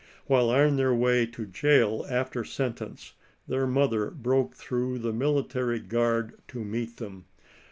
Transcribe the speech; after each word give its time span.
While 0.25 0.49
on 0.49 0.77
their 0.77 0.95
way 0.95 1.27
to 1.27 1.45
jail 1.45 2.07
after 2.09 2.43
sentence, 2.43 3.13
their 3.47 3.67
mother 3.67 4.09
broke 4.09 4.55
through 4.55 4.97
the 4.97 5.13
military 5.13 5.77
guard 5.79 6.33
to 6.47 6.63
meet 6.65 6.97
them. 6.97 7.25